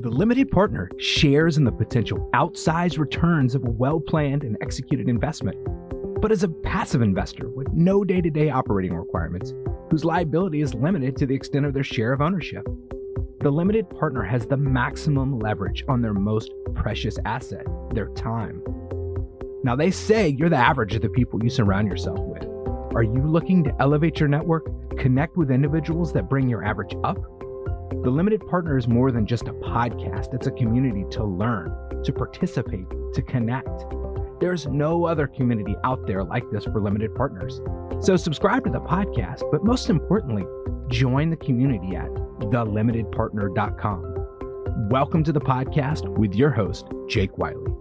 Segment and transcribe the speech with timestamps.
[0.00, 5.10] The limited partner shares in the potential outsized returns of a well planned and executed
[5.10, 5.58] investment,
[6.22, 9.52] but is a passive investor with no day to day operating requirements,
[9.90, 12.66] whose liability is limited to the extent of their share of ownership.
[13.40, 18.62] The limited partner has the maximum leverage on their most precious asset, their time.
[19.64, 22.46] Now, they say you're the average of the people you surround yourself with.
[22.94, 27.18] Are you looking to elevate your network, connect with individuals that bring your average up?
[27.90, 32.12] The Limited Partner is more than just a podcast, it's a community to learn, to
[32.12, 33.68] participate, to connect.
[34.38, 37.60] There's no other community out there like this for limited partners.
[38.00, 40.44] So subscribe to the podcast, but most importantly,
[40.88, 44.88] join the community at thelimitedpartner.com.
[44.88, 47.72] Welcome to the podcast with your host, Jake Wiley.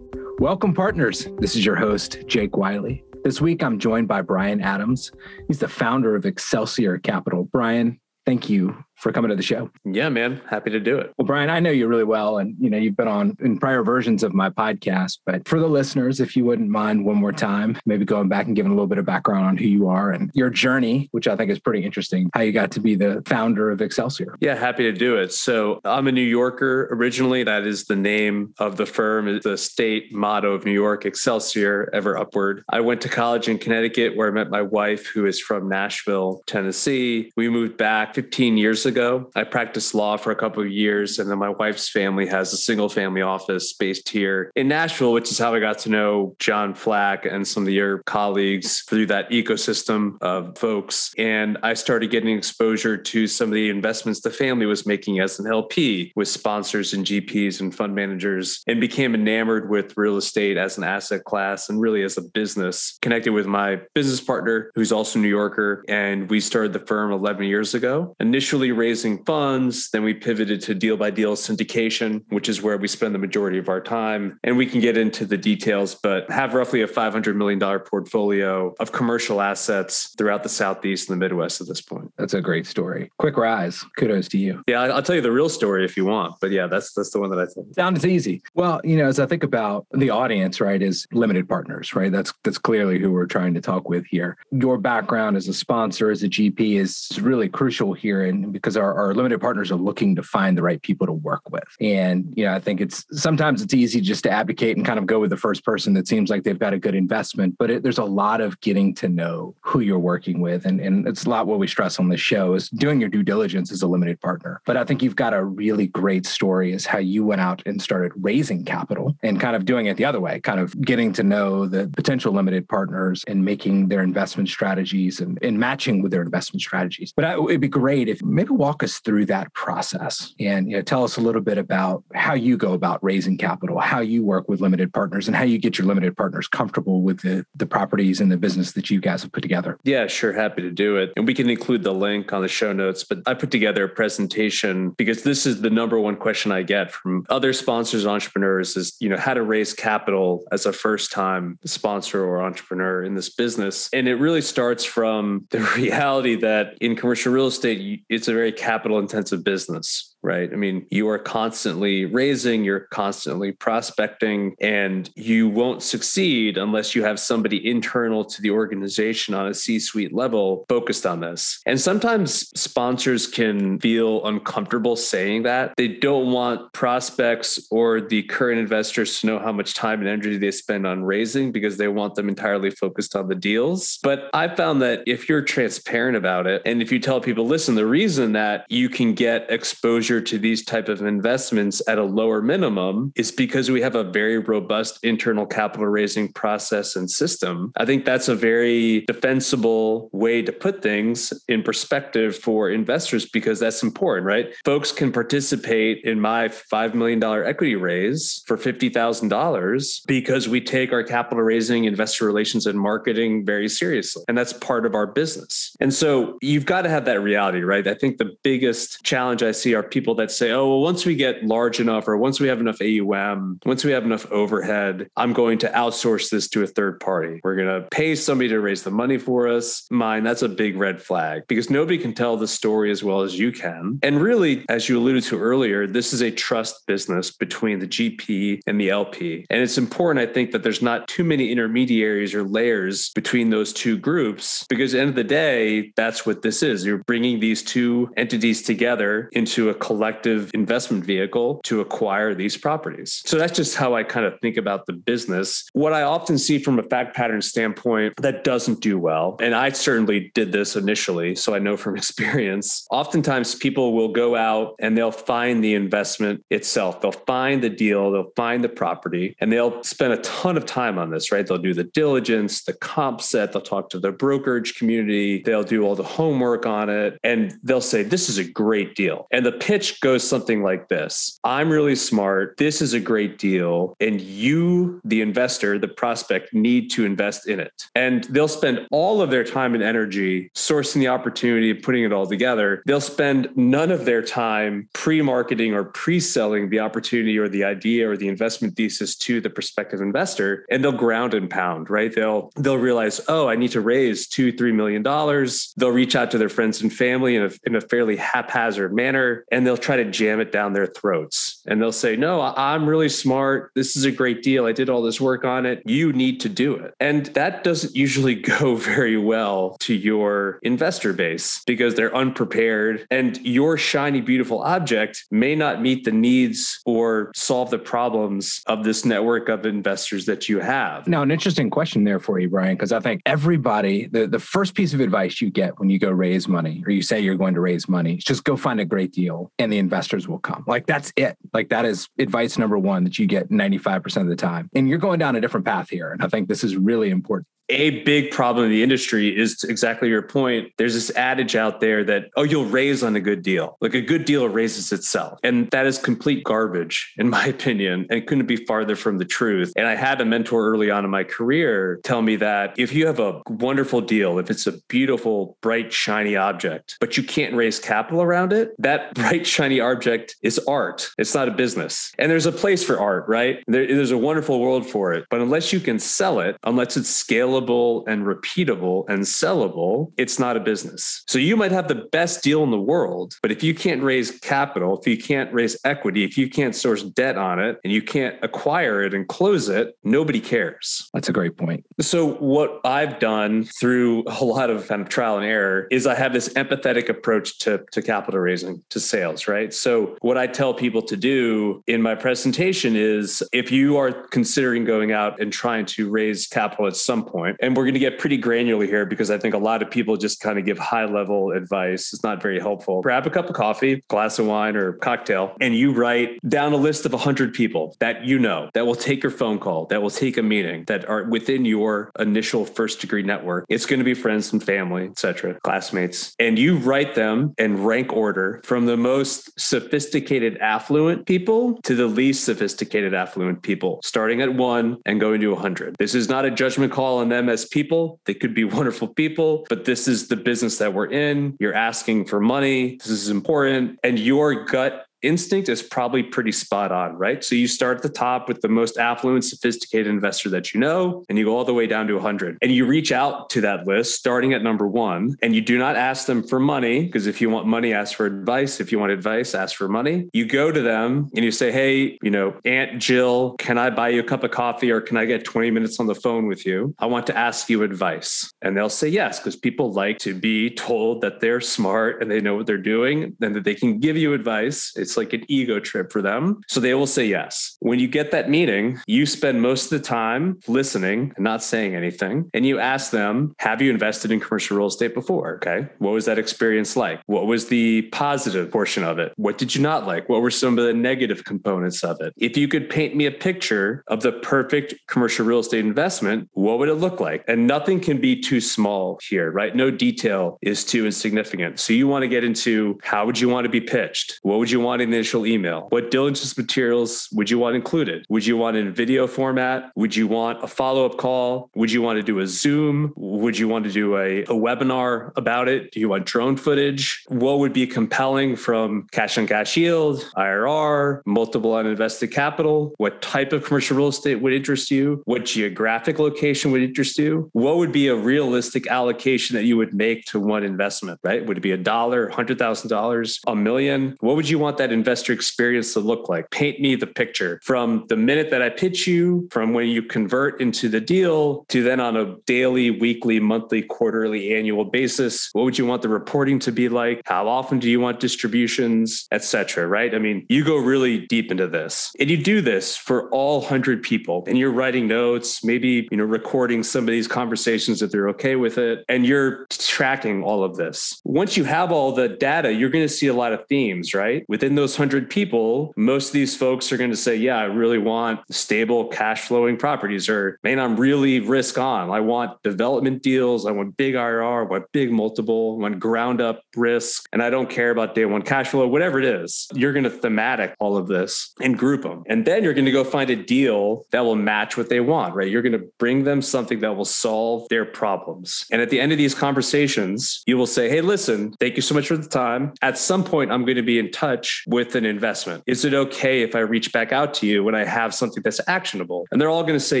[0.38, 1.28] Welcome, partners.
[1.38, 3.04] This is your host, Jake Wiley.
[3.24, 5.12] This week, I'm joined by Brian Adams.
[5.46, 7.44] He's the founder of Excelsior Capital.
[7.44, 9.68] Brian, thank you for coming to the show.
[9.84, 10.40] Yeah, man.
[10.48, 11.12] Happy to do it.
[11.18, 13.82] Well, Brian, I know you really well and you know you've been on in prior
[13.82, 17.76] versions of my podcast, but for the listeners, if you wouldn't mind one more time,
[17.84, 20.30] maybe going back and giving a little bit of background on who you are and
[20.34, 23.70] your journey, which I think is pretty interesting, how you got to be the founder
[23.70, 24.36] of Excelsior.
[24.40, 25.32] Yeah, happy to do it.
[25.32, 27.42] So, I'm a New Yorker originally.
[27.42, 32.16] That is the name of the firm, the state motto of New York, Excelsior, ever
[32.16, 32.62] upward.
[32.70, 36.42] I went to college in Connecticut where I met my wife who is from Nashville,
[36.46, 37.32] Tennessee.
[37.36, 39.30] We moved back 15 years ago ago.
[39.34, 42.56] I practiced law for a couple of years, and then my wife's family has a
[42.56, 46.74] single family office based here in Nashville, which is how I got to know John
[46.74, 51.12] Flack and some of your colleagues through that ecosystem of folks.
[51.18, 55.38] And I started getting exposure to some of the investments the family was making as
[55.38, 60.56] an LP with sponsors and GPs and fund managers, and became enamored with real estate
[60.56, 62.98] as an asset class and really as a business.
[63.00, 67.46] Connected with my business partner, who's also New Yorker, and we started the firm 11
[67.46, 68.14] years ago.
[68.20, 69.90] Initially raising funds.
[69.90, 73.58] Then we pivoted to deal by deal syndication, which is where we spend the majority
[73.58, 74.40] of our time.
[74.42, 78.90] And we can get into the details, but have roughly a $500 million portfolio of
[78.90, 82.12] commercial assets throughout the Southeast and the Midwest at this point.
[82.18, 83.12] That's a great story.
[83.18, 83.84] Quick rise.
[83.96, 84.64] Kudos to you.
[84.66, 86.34] Yeah, I'll tell you the real story if you want.
[86.40, 87.74] But yeah, that's that's the one that I think.
[87.74, 88.42] Sounds easy.
[88.54, 92.10] Well, you know, as I think about the audience, right, is limited partners, right?
[92.10, 94.36] That's that's clearly who we're trying to talk with here.
[94.50, 98.24] Your background as a sponsor, as a GP is really crucial here.
[98.24, 101.42] And because our, our limited partners are looking to find the right people to work
[101.50, 101.64] with.
[101.80, 105.06] And, you know, I think it's sometimes it's easy just to advocate and kind of
[105.06, 107.82] go with the first person that seems like they've got a good investment, but it,
[107.82, 110.64] there's a lot of getting to know who you're working with.
[110.64, 113.24] And, and it's a lot what we stress on this show is doing your due
[113.24, 114.60] diligence as a limited partner.
[114.64, 117.82] But I think you've got a really great story is how you went out and
[117.82, 121.24] started raising capital and kind of doing it the other way, kind of getting to
[121.24, 126.22] know the potential limited partners and making their investment strategies and, and matching with their
[126.22, 127.12] investment strategies.
[127.14, 130.82] But I, it'd be great if maybe walk us through that process and you know,
[130.82, 134.48] tell us a little bit about how you go about raising capital, how you work
[134.48, 138.20] with limited partners, and how you get your limited partners comfortable with the, the properties
[138.20, 139.78] and the business that you guys have put together.
[139.84, 140.32] Yeah, sure.
[140.32, 141.12] Happy to do it.
[141.16, 143.04] And we can include the link on the show notes.
[143.04, 146.90] But I put together a presentation because this is the number one question I get
[146.92, 151.58] from other sponsors, entrepreneurs is, you know, how to raise capital as a first time
[151.64, 153.88] sponsor or entrepreneur in this business.
[153.92, 158.50] And it really starts from the reality that in commercial real estate, it's a very
[158.50, 160.52] capital intensive business right?
[160.52, 167.02] I mean, you are constantly raising, you're constantly prospecting, and you won't succeed unless you
[167.02, 171.60] have somebody internal to the organization on a C suite level focused on this.
[171.66, 175.74] And sometimes sponsors can feel uncomfortable saying that.
[175.76, 180.38] They don't want prospects or the current investors to know how much time and energy
[180.38, 183.98] they spend on raising because they want them entirely focused on the deals.
[184.02, 187.74] But I found that if you're transparent about it, and if you tell people, listen,
[187.74, 192.02] the reason that you can get exposure exposure to these type of investments at a
[192.02, 197.72] lower minimum is because we have a very robust internal capital raising process and system.
[197.76, 203.58] I think that's a very defensible way to put things in perspective for investors because
[203.60, 204.54] that's important, right?
[204.64, 211.04] Folks can participate in my $5 million equity raise for $50,000 because we take our
[211.04, 214.24] capital raising, investor relations, and marketing very seriously.
[214.28, 215.74] And that's part of our business.
[215.80, 217.86] And so you've got to have that reality, right?
[217.86, 221.06] I think the biggest challenge I see are people people that say, oh, well, once
[221.06, 225.08] we get large enough or once we have enough AUM, once we have enough overhead,
[225.16, 227.40] I'm going to outsource this to a third party.
[227.44, 229.86] We're going to pay somebody to raise the money for us.
[229.92, 233.38] Mine, that's a big red flag because nobody can tell the story as well as
[233.38, 234.00] you can.
[234.02, 238.58] And really, as you alluded to earlier, this is a trust business between the GP
[238.66, 239.46] and the LP.
[239.50, 243.72] And it's important, I think, that there's not too many intermediaries or layers between those
[243.72, 246.84] two groups because at the end of the day, that's what this is.
[246.84, 253.20] You're bringing these two entities together into a collective investment vehicle to acquire these properties.
[253.26, 255.68] So that's just how I kind of think about the business.
[255.74, 259.68] What I often see from a fact pattern standpoint that doesn't do well, and I
[259.68, 264.96] certainly did this initially, so I know from experience, oftentimes people will go out and
[264.96, 267.02] they'll find the investment itself.
[267.02, 270.96] They'll find the deal, they'll find the property, and they'll spend a ton of time
[270.96, 271.46] on this, right?
[271.46, 275.82] They'll do the diligence, the comp set, they'll talk to the brokerage community, they'll do
[275.82, 279.26] all the homework on it, and they'll say, This is a great deal.
[279.30, 282.56] And the pitch goes something like this I'm really smart.
[282.56, 283.96] This is a great deal.
[284.00, 287.86] And you, the investor, the prospect, need to invest in it.
[287.94, 292.26] And they'll spend all of their time and energy sourcing the opportunity, putting it all
[292.26, 292.82] together.
[292.86, 297.64] They'll spend none of their time pre marketing or pre selling the opportunity or the
[297.64, 300.64] idea or the investment thesis to the prospective investor.
[300.70, 302.14] And they'll ground and pound, right?
[302.14, 305.02] They'll, they'll realize, oh, I need to raise two, $3 million.
[305.02, 309.44] They'll reach out to their friends and family in a, in a fairly haphazard manner
[309.50, 311.62] and they'll try to jam it down their throats.
[311.66, 313.70] And they'll say, No, I'm really smart.
[313.74, 314.66] This is a great deal.
[314.66, 315.82] I did all this work on it.
[315.86, 316.94] You need to do it.
[317.00, 323.38] And that doesn't usually go very well to your investor base because they're unprepared and
[323.44, 329.04] your shiny, beautiful object may not meet the needs or solve the problems of this
[329.04, 331.06] network of investors that you have.
[331.06, 334.74] Now, an interesting question there for you, Brian, because I think everybody, the, the first
[334.74, 337.54] piece of advice you get when you go raise money or you say you're going
[337.54, 340.64] to raise money is just go find a great deal and the investors will come.
[340.66, 341.36] Like that's it.
[341.52, 344.68] Like that is advice number one that you get 95% of the time.
[344.74, 346.10] And you're going down a different path here.
[346.10, 350.08] And I think this is really important a big problem in the industry is exactly
[350.08, 350.72] your point.
[350.78, 353.76] There's this adage out there that, oh, you'll raise on a good deal.
[353.80, 355.38] Like a good deal raises itself.
[355.42, 359.72] And that is complete garbage, in my opinion, and couldn't be farther from the truth.
[359.76, 363.06] And I had a mentor early on in my career tell me that if you
[363.06, 367.78] have a wonderful deal, if it's a beautiful, bright, shiny object, but you can't raise
[367.78, 371.10] capital around it, that bright, shiny object is art.
[371.18, 372.12] It's not a business.
[372.18, 373.62] And there's a place for art, right?
[373.66, 375.24] There, there's a wonderful world for it.
[375.30, 380.38] But unless you can sell it, unless it's scalable, scalable and repeatable and sellable, it's
[380.38, 381.22] not a business.
[381.26, 384.30] So you might have the best deal in the world, but if you can't raise
[384.40, 388.02] capital, if you can't raise equity, if you can't source debt on it and you
[388.02, 391.10] can't acquire it and close it, nobody cares.
[391.14, 391.84] That's a great point.
[392.00, 396.14] So what I've done through a lot of kind of trial and error is I
[396.14, 399.72] have this empathetic approach to, to capital raising, to sales, right?
[399.72, 404.84] So what I tell people to do in my presentation is if you are considering
[404.84, 407.56] going out and trying to raise capital at some point, point.
[407.60, 410.16] And we're going to get pretty granular here because I think a lot of people
[410.16, 412.12] just kind of give high level advice.
[412.12, 413.02] It's not very helpful.
[413.02, 416.76] Grab a cup of coffee, glass of wine or cocktail, and you write down a
[416.76, 420.10] list of 100 people that you know that will take your phone call, that will
[420.10, 423.64] take a meeting, that are within your initial first degree network.
[423.68, 426.34] It's going to be friends and family, etc., classmates.
[426.38, 432.06] And you write them in rank order from the most sophisticated affluent people to the
[432.06, 435.96] least sophisticated affluent people, starting at one and going to 100.
[435.98, 438.20] This is not a judgment call on them as people.
[438.26, 441.56] They could be wonderful people, but this is the business that we're in.
[441.58, 442.96] You're asking for money.
[442.96, 443.98] This is important.
[444.04, 447.42] And your gut instinct is probably pretty spot on, right?
[447.42, 451.24] So you start at the top with the most affluent, sophisticated investor that you know,
[451.28, 452.58] and you go all the way down to 100.
[452.62, 455.96] And you reach out to that list starting at number one, and you do not
[455.96, 458.80] ask them for money, because if you want money, ask for advice.
[458.80, 460.28] If you want advice, ask for money.
[460.32, 464.10] You go to them and you say, Hey, you know, Aunt Jill, can I buy
[464.10, 466.66] you a cup of coffee or can I get 20 minutes on the phone with
[466.66, 466.94] you?
[466.98, 468.52] I want to ask you advice.
[468.62, 472.40] And they'll say yes, because people like to be told that they're smart and they
[472.40, 474.92] know what they're doing and that they can give you advice.
[474.96, 476.62] It's it's like an ego trip for them.
[476.68, 477.76] So they will say yes.
[477.80, 481.94] When you get that meeting, you spend most of the time listening and not saying
[481.94, 482.50] anything.
[482.54, 485.56] And you ask them, Have you invested in commercial real estate before?
[485.56, 485.86] Okay.
[485.98, 487.20] What was that experience like?
[487.26, 489.32] What was the positive portion of it?
[489.36, 490.28] What did you not like?
[490.30, 492.32] What were some of the negative components of it?
[492.38, 496.78] If you could paint me a picture of the perfect commercial real estate investment, what
[496.78, 497.44] would it look like?
[497.48, 499.76] And nothing can be too small here, right?
[499.76, 501.78] No detail is too insignificant.
[501.80, 504.38] So you want to get into how would you want to be pitched?
[504.42, 505.86] What would you want initial email?
[505.90, 508.24] What diligence materials would you want included?
[508.28, 509.90] Would you want in video format?
[509.96, 511.70] Would you want a follow up call?
[511.74, 513.12] Would you want to do a Zoom?
[513.16, 515.92] Would you want to do a, a webinar about it?
[515.92, 517.24] Do you want drone footage?
[517.28, 522.94] What would be compelling from cash on cash yield, IRR, multiple on invested capital?
[522.98, 525.22] What type of commercial real estate would interest you?
[525.24, 527.50] What geographic location would interest you?
[527.52, 531.44] What would be a realistic allocation that you would make to one investment, right?
[531.44, 534.16] Would it be a dollar, $100,000, a million?
[534.20, 536.50] What would you want that investor experience to look like?
[536.50, 540.60] Paint me the picture from the minute that I pitch you, from when you convert
[540.60, 545.50] into the deal to then on a daily, weekly, monthly, quarterly, annual basis.
[545.52, 547.22] What would you want the reporting to be like?
[547.24, 549.86] How often do you want distributions, etc.
[549.86, 550.14] right?
[550.14, 552.12] I mean, you go really deep into this.
[552.18, 556.24] And you do this for all 100 people and you're writing notes, maybe, you know,
[556.24, 560.76] recording some of these conversations if they're okay with it and you're tracking all of
[560.76, 561.20] this.
[561.24, 564.44] Once you have all the data, you're going to see a lot of themes, right?
[564.48, 567.98] Within those 100 people, most of these folks are going to say, "Yeah, I really
[567.98, 572.10] want stable cash flowing properties or man, I'm really risk on.
[572.10, 576.40] I want development deals, I want big IRR, I want big multiple, I want ground
[576.40, 579.68] up risk, and I don't care about day one cash flow, whatever it is.
[579.74, 582.24] You're going to thematic all of this and group them.
[582.26, 585.34] And then you're going to go find a deal that will match what they want,
[585.34, 585.48] right?
[585.48, 588.66] You're going to bring them something that will solve their problems.
[588.70, 591.94] And at the end of these conversations, you will say, Hey, listen, thank you so
[591.94, 592.72] much for the time.
[592.82, 595.62] At some point, I'm going to be in touch with an investment.
[595.66, 598.60] Is it okay if I reach back out to you when I have something that's
[598.68, 599.26] actionable?
[599.30, 600.00] And they're all going to say,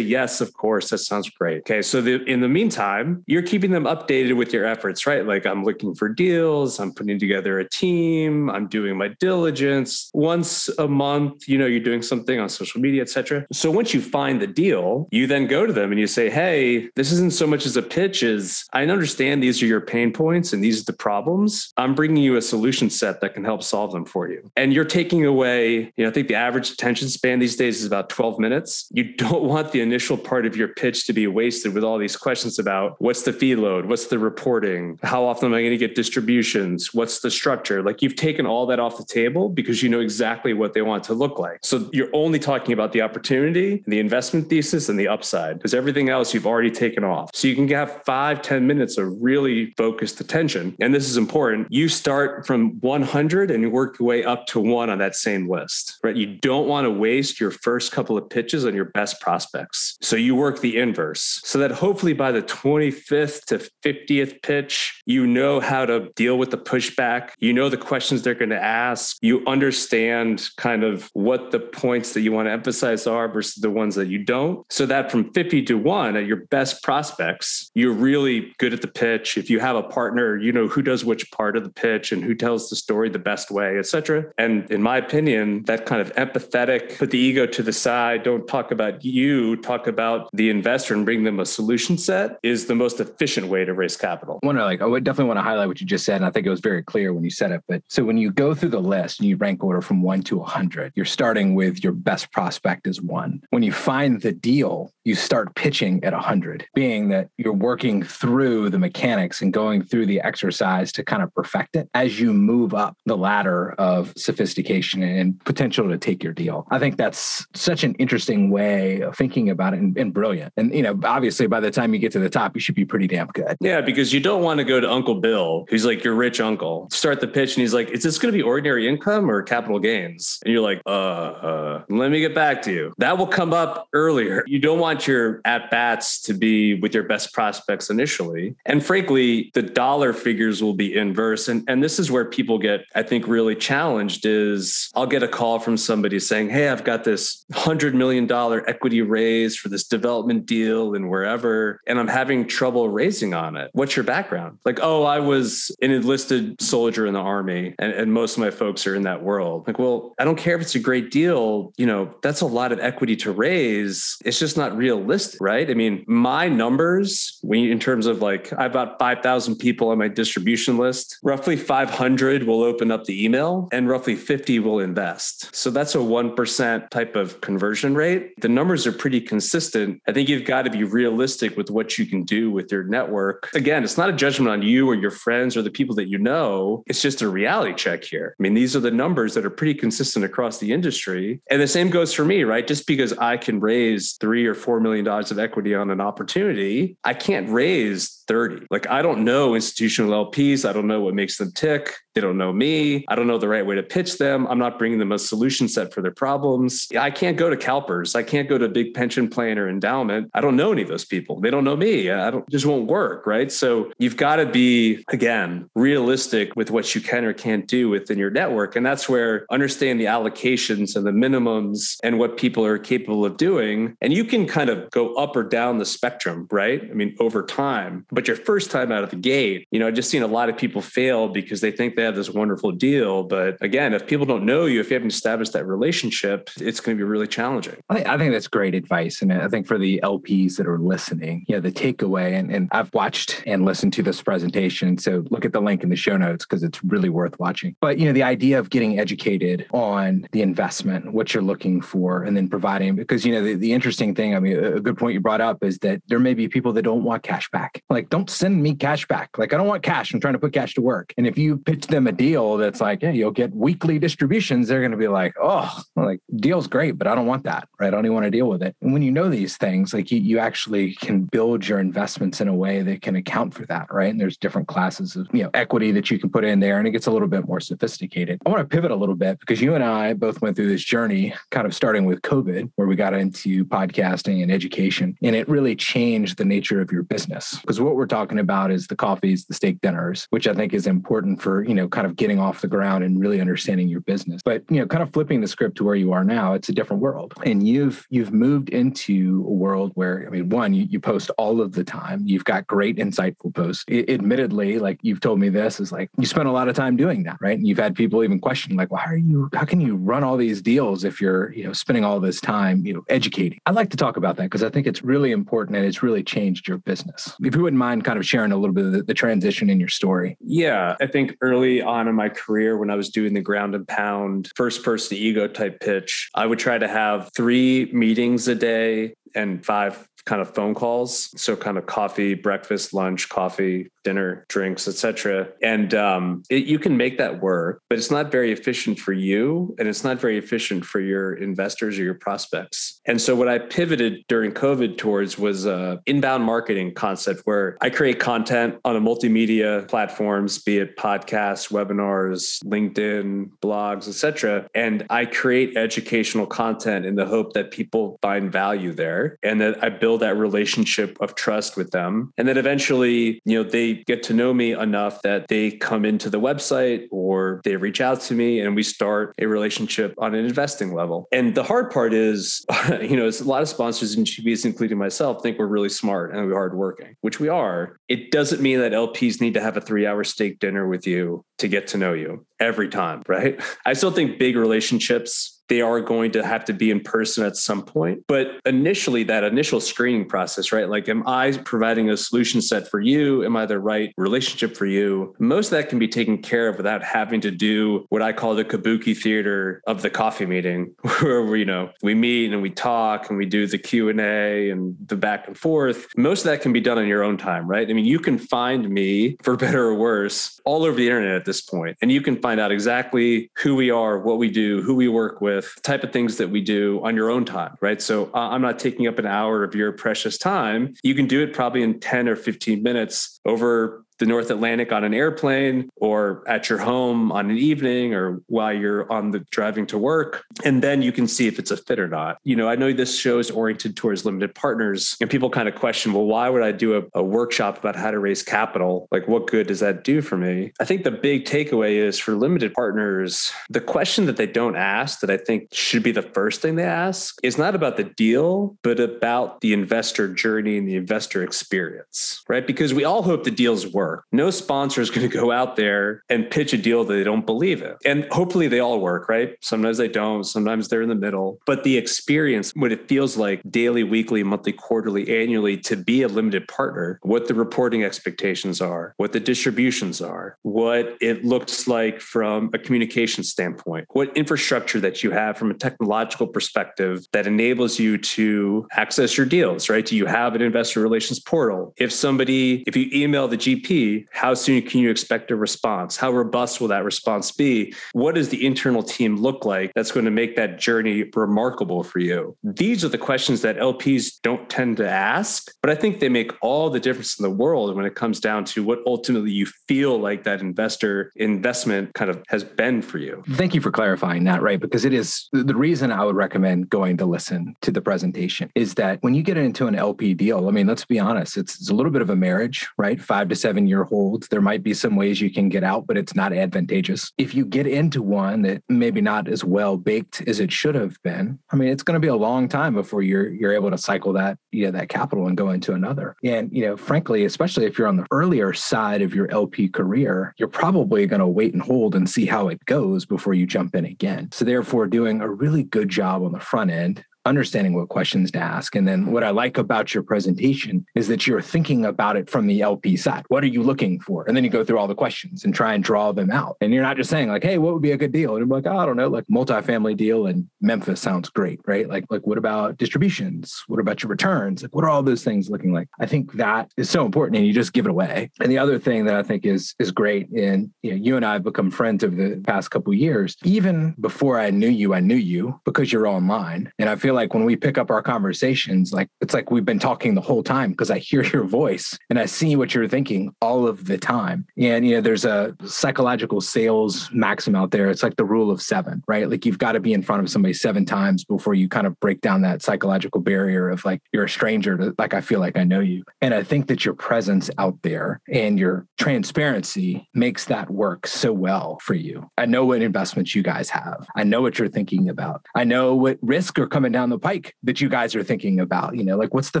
[0.00, 0.90] Yes, of course.
[0.90, 1.58] That sounds great.
[1.60, 1.82] Okay.
[1.82, 5.26] So the, in the meantime, you're keeping them updated with your efforts, right?
[5.26, 10.10] Like I'm looking for deals, I'm putting together a team, I'm doing my diligence.
[10.14, 13.46] Once a month, you know, you're doing something on social media, etc.
[13.52, 16.90] So once you find the deal, you then go to them and you say, Hey,
[16.96, 20.52] this isn't so much as a pitch as I understand these are your pain points
[20.52, 21.72] and these are the problems.
[21.76, 24.50] I'm bringing you a solution set that can help solve them for you.
[24.56, 27.86] And you're taking away, you know, I think the average attention span these days is
[27.86, 28.88] about 12 minutes.
[28.92, 32.16] You don't want the initial part of your pitch to be wasted with all these
[32.16, 33.86] questions about what's the fee load?
[33.86, 34.98] What's the reporting?
[35.02, 36.92] How often am I going to get distributions?
[36.92, 37.82] What's the structure?
[37.82, 41.04] Like you've taken all that off the table because you know exactly what they want
[41.04, 41.58] to look like.
[41.62, 46.08] So you're only talking about the opportunity, the investment thesis, and the upside because everything
[46.08, 47.30] else you've already taken off.
[47.34, 50.76] So you can have five, ten minutes of really focused attention.
[50.80, 51.68] And this is important.
[51.70, 55.48] You start from 100 and you work your way up to one on that same
[55.48, 56.16] list, right?
[56.16, 59.96] You don't want to waste your first couple of pitches on your best prospects.
[60.00, 65.26] So you work the inverse so that hopefully by the 25th to 50th pitch, you
[65.26, 67.30] know how to deal with the pushback.
[67.38, 69.16] You know the questions they're going to ask.
[69.20, 73.70] You understand kind of what the points that you want to emphasize are versus the
[73.70, 74.64] ones that you don't.
[74.72, 78.88] So that from 50 to one at your best prospects, you're really good at the
[78.88, 79.36] pitch.
[79.36, 82.22] If you have a partner, you know who does which part of the pitch and
[82.22, 84.31] who tells the story the best way, et cetera.
[84.38, 88.46] And in my opinion, that kind of empathetic, put the ego to the side, don't
[88.46, 92.74] talk about you, talk about the investor and bring them a solution set is the
[92.74, 94.40] most efficient way to raise capital.
[94.42, 96.16] I like, I would definitely want to highlight what you just said.
[96.16, 97.62] And I think it was very clear when you said it.
[97.68, 100.38] But so when you go through the list and you rank order from one to
[100.38, 103.42] 100, you're starting with your best prospect is one.
[103.50, 108.70] When you find the deal, you start pitching at 100, being that you're working through
[108.70, 112.74] the mechanics and going through the exercise to kind of perfect it as you move
[112.74, 116.66] up the ladder of sophistication and potential to take your deal.
[116.70, 120.52] I think that's such an interesting way of thinking about it and, and brilliant.
[120.56, 122.84] And, you know, obviously by the time you get to the top, you should be
[122.84, 123.56] pretty damn good.
[123.60, 126.88] Yeah, because you don't want to go to Uncle Bill, who's like your rich uncle,
[126.90, 129.78] start the pitch and he's like, is this going to be ordinary income or capital
[129.78, 130.38] gains?
[130.44, 132.92] And you're like, uh, uh, let me get back to you.
[132.98, 134.44] That will come up earlier.
[134.46, 138.54] You don't want your at bats to be with your best prospects initially.
[138.66, 141.48] And frankly, the dollar figures will be inverse.
[141.48, 145.28] And, and this is where people get, I think, really challenged is I'll get a
[145.28, 148.30] call from somebody saying, Hey, I've got this $100 million
[148.66, 153.70] equity raise for this development deal and wherever, and I'm having trouble raising on it.
[153.72, 154.58] What's your background?
[154.64, 158.50] Like, oh, I was an enlisted soldier in the army, and, and most of my
[158.50, 159.66] folks are in that world.
[159.66, 161.72] Like, well, I don't care if it's a great deal.
[161.76, 164.16] You know, that's a lot of equity to raise.
[164.24, 165.70] It's just not realistic, right?
[165.70, 170.08] I mean, my numbers, when in terms of like, I've got 5,000 people on my
[170.08, 175.54] distribution list, roughly 500 will open up the email and roughly 50 will invest.
[175.54, 178.40] So that's a 1% type of conversion rate.
[178.40, 180.00] The numbers are pretty consistent.
[180.06, 183.50] I think you've got to be realistic with what you can do with your network.
[183.54, 186.18] Again, it's not a judgment on you or your friends or the people that you
[186.18, 186.82] know.
[186.86, 188.34] It's just a reality check here.
[188.38, 191.40] I mean, these are the numbers that are pretty consistent across the industry.
[191.50, 192.66] And the same goes for me, right?
[192.66, 196.96] Just because I can raise three or four million dollars of equity on an opportunity,
[197.04, 198.66] I can't raise 30.
[198.70, 200.68] Like I don't know institutional LPs.
[200.68, 201.94] I don't know what makes them tick.
[202.14, 203.04] They don't know me.
[203.08, 204.46] I don't know the right way to pitch them.
[204.48, 206.88] I'm not bringing them a solution set for their problems.
[206.98, 208.14] I can't go to CalPERS.
[208.14, 210.30] I can't go to a big pension plan or endowment.
[210.34, 211.40] I don't know any of those people.
[211.40, 212.10] They don't know me.
[212.10, 213.50] I don't just won't work, right?
[213.50, 218.18] So you've got to be again realistic with what you can or can't do within
[218.18, 222.78] your network, and that's where understand the allocations and the minimums and what people are
[222.78, 226.82] capable of doing, and you can kind of go up or down the spectrum, right?
[226.82, 228.04] I mean, over time.
[228.12, 230.48] But your first time out of the gate, you know, I've just seen a lot
[230.48, 234.26] of people fail because they think they have this wonderful deal, but again if people
[234.26, 237.76] don't know you, if you haven't established that relationship, it's going to be really challenging.
[237.88, 239.22] I, think that's great advice.
[239.22, 242.92] And I think for the LPs that are listening, yeah, the takeaway, and, and I've
[242.94, 244.98] watched and listened to this presentation.
[244.98, 247.74] So look at the link in the show notes because it's really worth watching.
[247.80, 252.22] But, you know, the idea of getting educated on the investment, what you're looking for,
[252.22, 255.14] and then providing, because, you know, the, the interesting thing, I mean, a good point
[255.14, 257.82] you brought up is that there may be people that don't want cash back.
[257.90, 259.36] Like, don't send me cash back.
[259.38, 260.12] Like, I don't want cash.
[260.12, 261.12] I'm trying to put cash to work.
[261.16, 264.80] And if you pitch them a deal that's like, hey, you'll get weekly distributions, they're
[264.80, 267.88] going to be like, oh, like deal's great, but I don't want that, right?
[267.88, 268.76] I don't even want to deal with it.
[268.80, 272.48] And when you know these things, like you, you actually can build your investments in
[272.48, 274.10] a way that can account for that, right?
[274.10, 276.86] And there's different classes of, you know, equity that you can put in there and
[276.86, 278.40] it gets a little bit more sophisticated.
[278.44, 280.84] I want to pivot a little bit because you and I both went through this
[280.84, 285.48] journey kind of starting with COVID, where we got into podcasting and education, and it
[285.48, 287.58] really changed the nature of your business.
[287.60, 290.86] Because what we're talking about is the coffees, the steak dinners, which I think is
[290.86, 294.42] important for, you know, kind of getting off the ground and really understanding your business.
[294.44, 296.72] But, you know, kind of flipping the script to where you are now, it's a
[296.72, 297.34] different world.
[297.44, 301.60] And you've you've moved into a world where, I mean, one, you, you post all
[301.60, 302.22] of the time.
[302.26, 303.84] You've got great, insightful posts.
[303.88, 306.96] It, admittedly, like you've told me this, is like you spend a lot of time
[306.96, 307.56] doing that, right?
[307.56, 310.24] And you've had people even question, like, well, how are you, how can you run
[310.24, 313.60] all these deals if you're, you know, spending all this time, you know, educating?
[313.66, 316.22] I'd like to talk about that because I think it's really important and it's really
[316.22, 317.34] changed your business.
[317.42, 319.80] If you wouldn't mind kind of sharing a little bit of the, the transition in
[319.80, 320.36] your story.
[320.40, 320.94] Yeah.
[321.00, 324.50] I think early on in my career, when I was doing the ground and pound
[324.54, 329.64] first person ego type pitch, I would try to have three meetings a day and
[329.64, 335.48] five kind of phone calls so kind of coffee breakfast lunch coffee dinner drinks etc
[335.62, 339.74] and um, it, you can make that work but it's not very efficient for you
[339.78, 343.00] and it's not very efficient for your investors or your prospects.
[343.06, 347.90] And so what i pivoted during covid towards was a inbound marketing concept where i
[347.90, 355.24] create content on a multimedia platforms be it podcasts webinars linkedin blogs etc and i
[355.24, 360.20] create educational content in the hope that people find value there and that i build
[360.20, 362.32] that relationship of trust with them.
[362.36, 366.30] And then eventually, you know, they get to know me enough that they come into
[366.30, 370.44] the website or they reach out to me and we start a relationship on an
[370.44, 371.28] investing level.
[371.32, 372.64] And the hard part is,
[373.00, 376.46] you know, a lot of sponsors and GPs, including myself, think we're really smart and
[376.46, 377.96] we're hardworking, which we are.
[378.08, 381.44] It doesn't mean that LPs need to have a three hour steak dinner with you
[381.58, 383.60] to get to know you every time, right?
[383.86, 387.56] I still think big relationships they are going to have to be in person at
[387.56, 388.22] some point.
[388.28, 390.86] But initially, that initial screening process, right?
[390.86, 393.42] Like, am I providing a solution set for you?
[393.42, 395.34] Am I the right relationship for you?
[395.38, 398.54] Most of that can be taken care of without having to do what I call
[398.54, 402.68] the kabuki theater of the coffee meeting, where we, you know, we meet and we
[402.68, 406.06] talk and we do the Q and A and the back and forth.
[406.18, 407.88] Most of that can be done on your own time, right?
[407.88, 411.46] I mean, you can find me for better or worse all over the internet at
[411.46, 414.94] this point, and you can find out exactly who we are, what we do, who
[414.94, 418.00] we work with with type of things that we do on your own time, right?
[418.02, 420.94] So uh, I'm not taking up an hour of your precious time.
[421.02, 425.02] You can do it probably in 10 or 15 minutes over the North Atlantic on
[425.02, 429.84] an airplane or at your home on an evening or while you're on the driving
[429.84, 430.44] to work.
[430.64, 432.38] And then you can see if it's a fit or not.
[432.44, 435.74] You know, I know this show is oriented towards limited partners and people kind of
[435.74, 439.08] question, well, why would I do a, a workshop about how to raise capital?
[439.10, 440.72] Like, what good does that do for me?
[440.78, 445.18] I think the big takeaway is for limited partners, the question that they don't ask
[445.18, 448.76] that I think should be the first thing they ask is not about the deal,
[448.82, 452.64] but about the investor journey and the investor experience, right?
[452.64, 454.26] Because we all hope the deals work work.
[454.32, 457.46] No sponsor is going to go out there and pitch a deal that they don't
[457.46, 457.94] believe in.
[458.04, 459.56] And hopefully they all work, right?
[459.60, 461.58] Sometimes they don't, sometimes they're in the middle.
[461.66, 466.28] But the experience, what it feels like daily, weekly, monthly, quarterly, annually to be a
[466.28, 472.20] limited partner, what the reporting expectations are, what the distributions are, what it looks like
[472.20, 477.98] from a communication standpoint, what infrastructure that you have from a technological perspective that enables
[477.98, 480.04] you to access your deals, right?
[480.04, 481.94] Do you have an investor relations portal?
[481.96, 486.16] If somebody, if you email the GP, how soon can you expect a response?
[486.16, 487.94] How robust will that response be?
[488.12, 492.18] What does the internal team look like that's going to make that journey remarkable for
[492.18, 492.56] you?
[492.62, 496.52] These are the questions that LPs don't tend to ask, but I think they make
[496.60, 500.18] all the difference in the world when it comes down to what ultimately you feel
[500.18, 503.42] like that investor investment kind of has been for you.
[503.52, 504.80] Thank you for clarifying that, right?
[504.80, 508.94] Because it is the reason I would recommend going to listen to the presentation is
[508.94, 511.90] that when you get into an LP deal, I mean, let's be honest, it's, it's
[511.90, 513.20] a little bit of a marriage, right?
[513.20, 514.48] Five to seven year holds.
[514.48, 517.32] There might be some ways you can get out, but it's not advantageous.
[517.38, 521.16] If you get into one that maybe not as well baked as it should have
[521.22, 523.98] been, I mean, it's going to be a long time before you're you're able to
[523.98, 526.36] cycle that you know that capital and go into another.
[526.44, 530.54] And you know, frankly, especially if you're on the earlier side of your LP career,
[530.58, 533.94] you're probably going to wait and hold and see how it goes before you jump
[533.94, 534.50] in again.
[534.52, 538.58] So therefore, doing a really good job on the front end understanding what questions to
[538.58, 538.94] ask.
[538.94, 542.66] And then what I like about your presentation is that you're thinking about it from
[542.66, 543.44] the LP side.
[543.48, 544.44] What are you looking for?
[544.46, 546.76] And then you go through all the questions and try and draw them out.
[546.80, 548.56] And you're not just saying like, hey, what would be a good deal?
[548.56, 552.08] And you're like, oh, I don't know, like multifamily deal in Memphis sounds great, right?
[552.08, 553.82] Like, like what about distributions?
[553.86, 554.82] What about your returns?
[554.82, 556.08] Like, what are all those things looking like?
[556.20, 558.50] I think that is so important and you just give it away.
[558.60, 561.44] And the other thing that I think is is great, and you know, you and
[561.44, 563.56] I have become friends over the past couple years.
[563.64, 566.92] Even before I knew you, I knew you because you're online.
[566.98, 569.86] And I feel feel like when we pick up our conversations, like it's like we've
[569.86, 573.08] been talking the whole time because I hear your voice and I see what you're
[573.08, 574.66] thinking all of the time.
[574.76, 578.10] And, you know, there's a psychological sales maxim out there.
[578.10, 579.48] It's like the rule of seven, right?
[579.48, 582.20] Like you've got to be in front of somebody seven times before you kind of
[582.20, 585.78] break down that psychological barrier of like, you're a stranger to like, I feel like
[585.78, 586.24] I know you.
[586.42, 591.50] And I think that your presence out there and your transparency makes that work so
[591.50, 592.50] well for you.
[592.58, 594.26] I know what investments you guys have.
[594.36, 595.64] I know what you're thinking about.
[595.74, 598.80] I know what risks are coming down down the pike that you guys are thinking
[598.80, 599.16] about?
[599.16, 599.80] You know, like what's the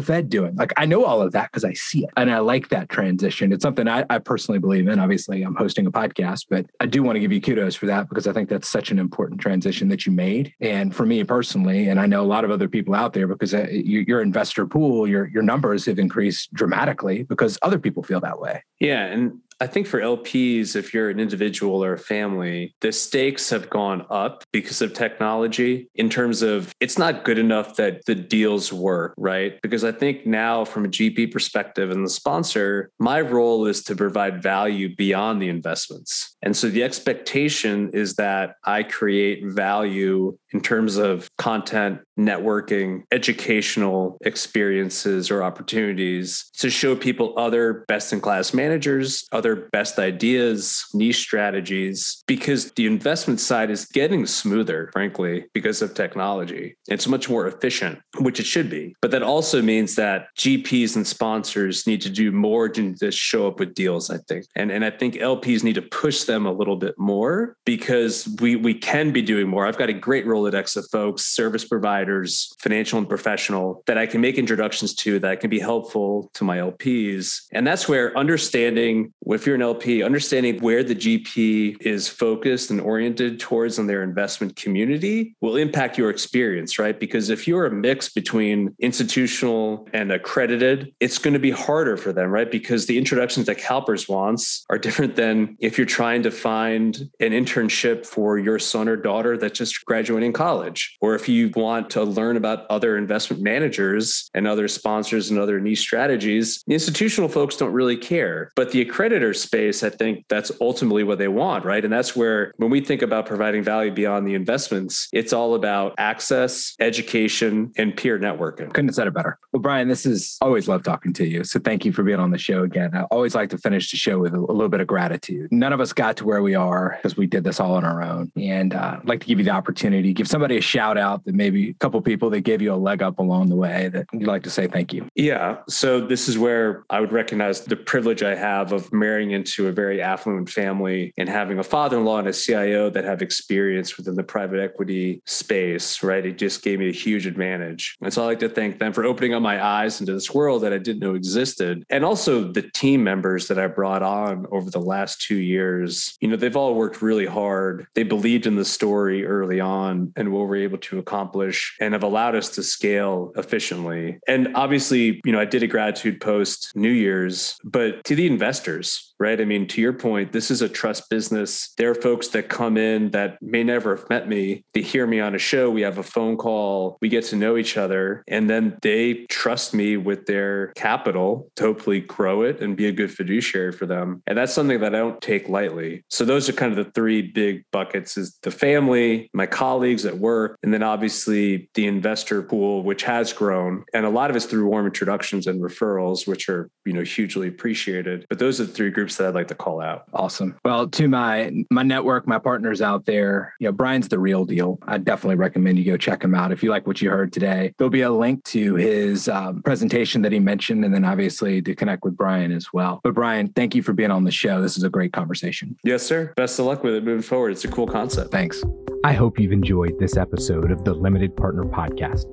[0.00, 0.54] Fed doing?
[0.54, 2.10] Like I know all of that because I see it.
[2.16, 3.52] And I like that transition.
[3.52, 4.98] It's something I, I personally believe in.
[4.98, 8.08] Obviously, I'm hosting a podcast, but I do want to give you kudos for that
[8.08, 10.54] because I think that's such an important transition that you made.
[10.60, 13.52] And for me personally, and I know a lot of other people out there because
[13.54, 18.38] uh, your investor pool, your your numbers have increased dramatically because other people feel that
[18.38, 18.62] way.
[18.78, 23.48] Yeah, and I think for LPs, if you're an individual or a family, the stakes
[23.50, 28.16] have gone up because of technology in terms of it's not good enough that the
[28.16, 29.60] deals work, right?
[29.62, 33.94] Because I think now, from a GP perspective and the sponsor, my role is to
[33.94, 36.36] provide value beyond the investments.
[36.42, 44.18] And so the expectation is that I create value in terms of content, networking, educational
[44.22, 51.20] experiences or opportunities to show people other best in class managers, other best ideas, niche
[51.20, 56.76] strategies, because the investment side is getting smoother, frankly, because of technology.
[56.88, 58.94] It's much more efficient, which it should be.
[59.00, 63.46] But that also means that GPs and sponsors need to do more than just show
[63.46, 64.46] up with deals, I think.
[64.54, 68.56] And, and I think LPs need to push them a little bit more because we,
[68.56, 69.66] we can be doing more.
[69.66, 74.06] I've got a great role Rolodex of folks, service providers, financial and professional, that I
[74.06, 77.42] can make introductions to that can be helpful to my LPs.
[77.52, 82.80] And that's where understanding, if you're an LP, understanding where the GP is focused and
[82.80, 86.98] oriented towards in their investment community will impact your experience, right?
[86.98, 92.12] Because if you're a mix between institutional and accredited, it's going to be harder for
[92.12, 92.50] them, right?
[92.50, 97.30] Because the introductions that CalPERS wants are different than if you're trying to find an
[97.32, 100.96] internship for your son or daughter that's just graduating college.
[101.00, 105.60] Or if you want to learn about other investment managers and other sponsors and other
[105.60, 108.50] niche strategies, the institutional folks don't really care.
[108.56, 111.84] But the accreditor space, I think that's ultimately what they want, right?
[111.84, 115.94] And that's where when we think about providing value beyond the investments, it's all about
[115.98, 118.72] access, education, and peer networking.
[118.72, 119.38] Couldn't have said it better.
[119.52, 121.44] Well, Brian, this is always love talking to you.
[121.44, 122.90] So thank you for being on the show again.
[122.94, 125.50] I always like to finish the show with a, a little bit of gratitude.
[125.52, 128.02] None of us got to where we are because we did this all on our
[128.02, 128.32] own.
[128.36, 131.34] And uh, I'd like to give you the opportunity, give somebody a shout out that
[131.34, 134.28] maybe a couple people that gave you a leg up along the way that you'd
[134.28, 135.04] like to say thank you?
[135.16, 135.56] Yeah.
[135.68, 139.72] So this is where I would recognize the privilege I have of marrying into a
[139.72, 144.22] very affluent family and having a father-in-law and a CIO that have experience within the
[144.22, 146.24] private equity space, right?
[146.24, 147.96] It just gave me a huge advantage.
[148.00, 150.62] And so I like to thank them for opening up my eyes into this world
[150.62, 151.84] that I didn't know existed.
[151.90, 156.16] And also the team members that I brought on over the last two years.
[156.20, 157.88] You know, they've all worked really hard.
[157.94, 162.02] They believed in the story early on and what we're able to accomplish and have
[162.02, 164.18] allowed us to scale efficiently.
[164.26, 169.14] And obviously, you know, I did a gratitude post New Year's, but to the investors,
[169.18, 169.40] right?
[169.40, 171.72] I mean, to your point, this is a trust business.
[171.78, 174.64] There are folks that come in that may never have met me.
[174.74, 175.70] They hear me on a show.
[175.70, 176.98] We have a phone call.
[177.00, 178.24] We get to know each other.
[178.26, 182.92] And then they trust me with their capital to hopefully grow it and be a
[182.92, 184.22] good fiduciary for them.
[184.26, 186.04] And that's something that I don't take lightly.
[186.08, 189.46] So those are kind of the three big buckets is the family, my
[189.92, 193.84] colleagues at work, and then obviously the investor pool, which has grown.
[193.92, 197.48] And a lot of it's through warm introductions and referrals, which are, you know, hugely
[197.48, 198.24] appreciated.
[198.28, 200.04] But those are the three groups that I'd like to call out.
[200.14, 200.56] Awesome.
[200.64, 204.78] Well, to my my network, my partners out there, you know, Brian's the real deal.
[204.86, 207.74] I definitely recommend you go check him out if you like what you heard today.
[207.76, 211.74] There'll be a link to his um, presentation that he mentioned, and then obviously to
[211.74, 213.00] connect with Brian as well.
[213.04, 214.62] But Brian, thank you for being on the show.
[214.62, 215.76] This is a great conversation.
[215.84, 216.32] Yes, sir.
[216.36, 217.50] Best of luck with it moving forward.
[217.50, 218.32] It's a cool concept.
[218.32, 218.62] Thanks.
[219.04, 222.24] I hope you've enjoyed this episode of the Limited Partner Podcast.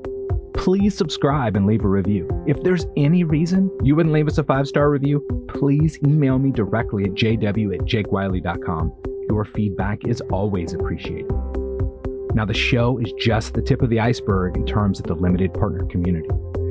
[0.54, 2.30] Please subscribe and leave a review.
[2.46, 6.52] If there's any reason you wouldn't leave us a five star review, please email me
[6.52, 8.94] directly at jw at jakewiley.com.
[9.30, 11.32] Your feedback is always appreciated.
[12.36, 15.56] Now, the show is just the tip of the iceberg in terms of the limited
[15.56, 16.30] partner community.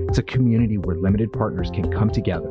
[0.08, 2.48] It's a community where limited partners can come together,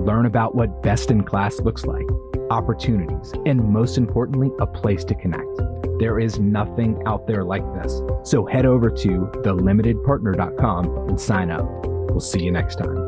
[0.00, 2.06] learn about what best in class looks like,
[2.50, 5.77] opportunities, and most importantly, a place to connect.
[5.98, 8.00] There is nothing out there like this.
[8.22, 9.08] So head over to
[9.44, 11.66] thelimitedpartner.com and sign up.
[12.10, 13.07] We'll see you next time.